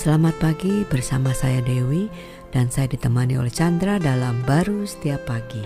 Selamat 0.00 0.32
pagi 0.40 0.80
bersama 0.88 1.28
saya 1.36 1.60
Dewi 1.60 2.08
dan 2.56 2.72
saya 2.72 2.88
ditemani 2.88 3.36
oleh 3.36 3.52
Chandra 3.52 4.00
dalam 4.00 4.40
Baru 4.48 4.88
Setiap 4.88 5.28
Pagi. 5.28 5.60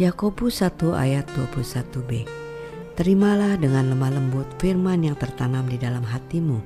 Yakobus 0.00 0.64
1 0.64 0.80
ayat 0.96 1.28
21b. 1.36 2.24
Terimalah 2.96 3.60
dengan 3.60 3.92
lemah 3.92 4.16
lembut 4.16 4.48
firman 4.56 5.04
yang 5.04 5.12
tertanam 5.12 5.68
di 5.68 5.76
dalam 5.76 6.00
hatimu 6.00 6.56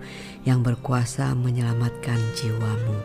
yang 0.47 0.63
berkuasa 0.63 1.35
menyelamatkan 1.35 2.23
jiwamu. 2.39 3.03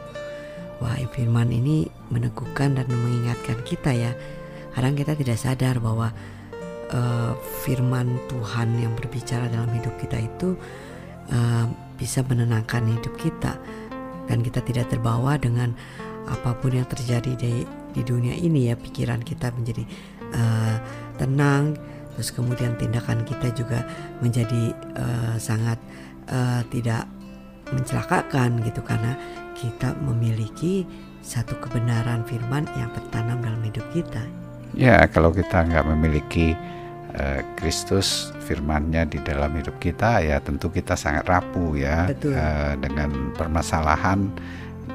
Wah, 0.85 1.01
firman 1.09 1.49
ini 1.49 1.89
meneguhkan 2.13 2.77
dan 2.77 2.85
mengingatkan 2.93 3.57
kita 3.65 3.89
ya. 3.89 4.13
Kadang 4.77 4.93
kita 4.93 5.17
tidak 5.17 5.41
sadar 5.41 5.81
bahwa 5.81 6.13
uh, 6.93 7.33
firman 7.65 8.21
Tuhan 8.29 8.69
yang 8.85 8.93
berbicara 8.93 9.49
dalam 9.49 9.73
hidup 9.73 9.97
kita 9.97 10.21
itu 10.21 10.53
uh, 11.33 11.65
bisa 11.97 12.21
menenangkan 12.25 12.85
hidup 12.85 13.15
kita. 13.17 13.57
Dan 14.29 14.45
kita 14.45 14.61
tidak 14.61 14.93
terbawa 14.93 15.41
dengan 15.41 15.73
apa 16.29 16.53
pun 16.61 16.77
yang 16.77 16.85
terjadi 16.85 17.33
di 17.33 17.65
di 17.93 18.01
dunia 18.05 18.37
ini 18.37 18.69
ya. 18.69 18.75
Pikiran 18.77 19.25
kita 19.25 19.49
menjadi 19.53 19.83
uh, 20.33 20.75
tenang 21.17 21.73
terus 22.13 22.35
kemudian 22.35 22.75
tindakan 22.75 23.23
kita 23.23 23.47
juga 23.55 23.87
menjadi 24.19 24.75
uh, 24.99 25.35
sangat 25.39 25.79
uh, 26.29 26.61
tidak 26.69 27.09
mencelakakan 27.73 28.61
gitu. 28.61 28.85
Karena 28.85 29.17
kita 29.57 29.97
memiliki 30.05 30.85
satu 31.19 31.57
kebenaran 31.59 32.23
firman 32.23 32.69
yang 32.79 32.89
tertanam 32.95 33.41
dalam 33.43 33.61
hidup 33.65 33.83
kita. 33.91 34.23
Ya 34.77 35.01
kalau 35.09 35.33
kita 35.33 35.65
nggak 35.65 35.85
memiliki 35.89 36.53
Kristus 37.57 38.29
firmannya 38.45 39.09
di 39.09 39.19
dalam 39.25 39.53
hidup 39.57 39.81
kita 39.81 40.21
ya 40.21 40.37
tentu 40.41 40.69
kita 40.69 40.93
sangat 40.93 41.25
rapuh 41.25 41.73
ya 41.77 42.09
Uh, 42.09 42.75
dengan 42.77 43.33
permasalahan 43.33 44.29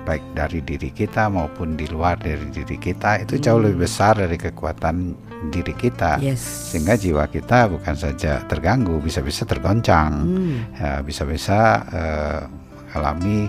baik 0.04 0.22
dari 0.36 0.60
diri 0.60 0.92
kita 0.92 1.32
maupun 1.32 1.74
di 1.74 1.88
luar 1.88 2.20
dari 2.20 2.44
diri 2.52 2.76
kita 2.76 3.24
itu 3.24 3.40
hmm. 3.40 3.42
jauh 3.42 3.60
lebih 3.64 3.88
besar 3.88 4.20
dari 4.20 4.36
kekuatan 4.36 5.16
diri 5.48 5.72
kita 5.74 6.20
yes. 6.20 6.72
sehingga 6.72 6.94
jiwa 6.94 7.24
kita 7.26 7.72
bukan 7.72 7.96
saja 7.96 8.44
terganggu 8.44 9.00
bisa-bisa 9.00 9.48
tergoncang 9.48 10.12
hmm. 10.12 10.56
ya, 10.76 11.00
bisa-bisa 11.00 11.58
uh, 11.88 12.40
mengalami 12.92 13.48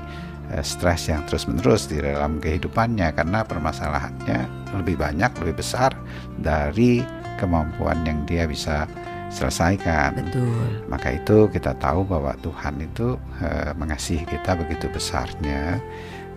uh, 0.55 0.63
stres 0.63 1.11
yang 1.11 1.27
terus-menerus 1.27 1.91
di 1.91 1.99
dalam 1.99 2.39
kehidupannya 2.39 3.11
karena 3.13 3.43
permasalahannya 3.43 4.39
lebih 4.79 4.95
banyak 4.95 5.31
lebih 5.43 5.59
besar 5.59 5.91
dari 6.39 7.03
kemampuan 7.37 8.01
yang 8.07 8.23
dia 8.23 8.47
bisa 8.47 8.87
selesaikan. 9.33 10.15
Betul. 10.15 10.85
Maka 10.87 11.17
itu 11.17 11.49
kita 11.51 11.75
tahu 11.81 12.07
bahwa 12.07 12.37
Tuhan 12.39 12.79
itu 12.79 13.19
uh, 13.41 13.71
mengasihi 13.75 14.23
kita 14.23 14.55
begitu 14.55 14.87
besarnya. 14.87 15.81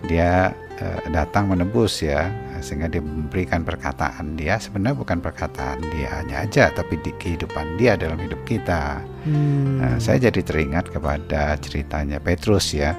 Dia 0.07 0.55
uh, 0.79 0.99
datang 1.11 1.51
menebus 1.51 1.99
ya, 2.03 2.31
sehingga 2.59 2.87
dia 2.87 3.03
memberikan 3.03 3.63
perkataan 3.67 4.35
dia 4.39 4.55
sebenarnya 4.59 4.95
bukan 4.95 5.19
perkataan 5.19 5.79
dia 5.91 6.07
hanya 6.23 6.43
aja, 6.43 6.71
tapi 6.71 6.99
di 7.03 7.11
kehidupan 7.19 7.79
dia 7.79 7.99
dalam 7.99 8.19
hidup 8.19 8.39
kita. 8.47 9.03
Hmm. 9.27 9.79
Uh, 9.79 9.97
saya 9.99 10.31
jadi 10.31 10.39
teringat 10.43 10.91
kepada 10.91 11.55
ceritanya 11.59 12.19
Petrus 12.19 12.71
ya, 12.71 12.95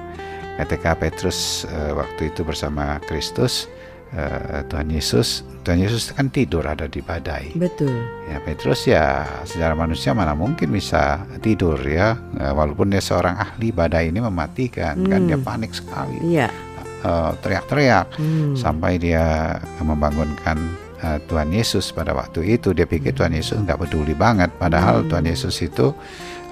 ketika 0.61 0.93
Petrus 0.93 1.65
uh, 1.69 1.97
waktu 1.97 2.29
itu 2.29 2.45
bersama 2.45 3.01
Kristus 3.05 3.65
uh, 4.15 4.63
Tuhan 4.67 4.89
Yesus 4.91 5.51
Tuhan 5.61 5.77
Yesus 5.77 6.09
kan 6.17 6.33
tidur 6.33 6.65
ada 6.65 6.89
di 6.89 7.05
badai. 7.05 7.53
Betul. 7.53 7.93
Ya 8.25 8.41
Petrus 8.41 8.89
ya 8.89 9.25
secara 9.45 9.77
manusia 9.77 10.11
mana 10.17 10.33
mungkin 10.33 10.73
bisa 10.73 11.21
tidur 11.45 11.77
ya 11.85 12.17
uh, 12.17 12.53
walaupun 12.57 12.89
dia 12.89 13.01
seorang 13.01 13.37
ahli 13.37 13.69
badai 13.69 14.09
ini 14.09 14.19
mematikan 14.19 15.05
hmm. 15.05 15.09
kan 15.09 15.21
dia 15.29 15.37
hmm. 15.37 15.45
panik 15.45 15.71
sekali. 15.77 16.17
Iya. 16.25 16.49
Uh, 17.01 17.33
teriak-teriak 17.41 18.13
hmm. 18.17 18.53
sampai 18.57 19.01
dia 19.01 19.57
membangunkan 19.81 20.57
uh, 21.01 21.19
Tuhan 21.25 21.49
Yesus 21.51 21.89
pada 21.91 22.13
waktu 22.13 22.57
itu 22.57 22.71
dia 22.71 22.85
pikir 22.85 23.13
Tuhan 23.17 23.33
Yesus 23.33 23.57
nggak 23.61 23.85
peduli 23.85 24.13
banget. 24.13 24.53
Padahal 24.55 25.03
hmm. 25.03 25.07
Tuhan 25.09 25.25
Yesus 25.25 25.55
itu 25.61 25.93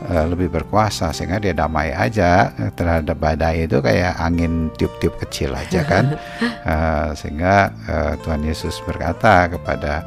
uh, 0.10 0.26
lebih 0.28 0.50
berkuasa 0.50 1.14
sehingga 1.14 1.38
dia 1.40 1.54
damai 1.54 1.94
aja. 1.94 2.52
Terhadap 2.74 3.18
badai 3.18 3.70
itu 3.70 3.80
kayak 3.80 4.18
angin 4.18 4.74
tiup-tiup 4.76 5.16
kecil 5.22 5.54
aja 5.54 5.86
kan. 5.86 6.18
Uh, 6.66 7.10
sehingga 7.20 7.72
uh, 7.88 8.14
Tuhan 8.26 8.42
Yesus 8.44 8.82
berkata 8.84 9.48
kepada 9.50 10.06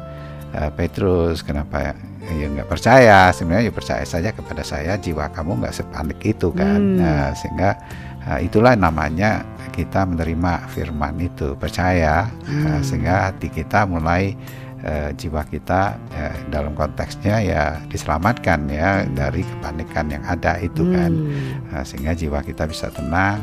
uh, 0.53 0.69
Petrus 0.75 1.41
kenapa 1.41 1.95
ya 2.23 2.47
nggak 2.47 2.69
percaya? 2.69 3.31
Sebenarnya 3.35 3.67
ya 3.67 3.73
percaya 3.75 4.05
saja 4.07 4.31
kepada 4.31 4.63
saya 4.63 4.95
jiwa 4.95 5.27
kamu 5.31 5.63
nggak 5.63 5.75
sepanik 5.75 6.19
itu 6.23 6.51
kan. 6.51 6.79
Hmm. 6.79 7.03
uh, 7.03 7.31
sehingga 7.35 7.75
itulah 8.39 8.77
namanya 8.77 9.43
kita 9.73 10.05
menerima 10.05 10.69
firman 10.69 11.17
itu 11.17 11.57
percaya 11.57 12.29
hmm. 12.45 12.65
uh, 12.69 12.81
sehingga 12.85 13.33
hati 13.33 13.49
kita 13.49 13.89
mulai 13.89 14.37
eh, 14.83 15.09
jiwa 15.15 15.41
kita 15.47 15.95
eh, 16.13 16.35
dalam 16.51 16.75
konteksnya 16.75 17.39
ya 17.41 17.63
diselamatkan 17.87 18.67
ya 18.67 19.07
dari 19.07 19.41
kepanikan 19.41 20.11
yang 20.11 20.23
ada 20.27 20.59
itu 20.59 20.83
kan. 20.91 21.11
hmm. 21.11 21.71
kan 21.71 21.79
eh, 21.79 21.83
sehingga 21.87 22.11
jiwa 22.13 22.39
kita 22.43 22.67
bisa 22.67 22.91
tenang 22.91 23.39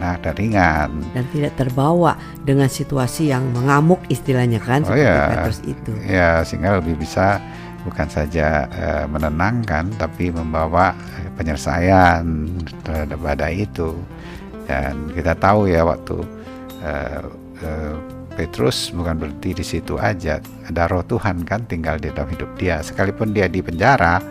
enak 0.00 0.24
dan 0.24 0.34
ringan 0.36 0.90
dan 1.12 1.24
tidak 1.32 1.52
terbawa 1.60 2.16
dengan 2.44 2.68
situasi 2.72 3.28
yang 3.28 3.44
mengamuk 3.52 4.00
istilahnya 4.08 4.60
kan 4.60 4.80
oh, 4.88 4.96
ya. 4.96 5.44
itu 5.64 5.92
ya 6.08 6.40
sehingga 6.40 6.80
lebih 6.80 6.96
bisa 6.96 7.36
bukan 7.86 8.08
saja 8.08 8.68
uh, 8.68 9.06
menenangkan 9.08 9.88
tapi 9.96 10.28
membawa 10.28 10.92
penyelesaian 11.40 12.24
terhadap 12.84 13.18
badai 13.20 13.64
itu 13.64 13.96
dan 14.70 15.10
kita 15.10 15.34
tahu 15.34 15.66
ya 15.66 15.82
waktu 15.82 16.22
uh, 16.84 17.24
uh, 17.64 17.96
Petrus 18.38 18.94
bukan 18.94 19.20
berhenti 19.20 19.52
di 19.52 19.64
situ 19.66 19.98
aja. 20.00 20.38
Ada 20.70 20.88
roh 20.88 21.04
Tuhan 21.04 21.44
kan 21.44 21.66
tinggal 21.66 21.98
di 22.00 22.08
dalam 22.14 22.30
hidup 22.30 22.56
dia. 22.56 22.80
Sekalipun 22.80 23.34
dia 23.36 23.50
di 23.50 23.60
penjara, 23.60 24.22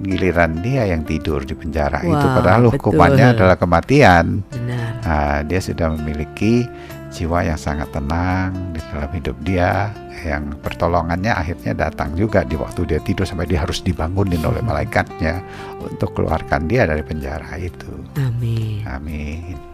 giliran 0.00 0.64
dia 0.64 0.88
yang 0.88 1.04
tidur 1.04 1.44
di 1.44 1.52
penjara 1.52 2.00
Wah, 2.00 2.08
itu 2.08 2.26
padahal 2.30 2.62
hukumannya 2.72 3.36
adalah 3.36 3.60
kematian. 3.60 4.40
Benar. 4.48 4.90
Nah, 5.04 5.38
dia 5.44 5.60
sudah 5.60 5.92
memiliki 5.92 6.64
jiwa 7.10 7.42
yang 7.42 7.58
sangat 7.58 7.90
tenang 7.90 8.54
di 8.72 8.80
dalam 8.90 9.10
hidup 9.10 9.36
dia 9.42 9.90
yang 10.22 10.52
pertolongannya 10.60 11.32
akhirnya 11.32 11.72
datang 11.74 12.14
juga 12.14 12.44
di 12.44 12.54
waktu 12.54 12.86
dia 12.86 13.00
tidur 13.02 13.24
sampai 13.24 13.48
dia 13.48 13.64
harus 13.64 13.80
dibangunin 13.82 14.40
oleh 14.44 14.62
malaikatnya 14.62 15.42
untuk 15.80 16.14
keluarkan 16.14 16.68
dia 16.70 16.86
dari 16.86 17.02
penjara 17.02 17.56
itu. 17.56 17.90
Amin. 18.20 18.84
Amin. 18.84 19.69